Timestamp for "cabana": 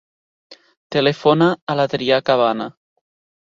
2.33-2.71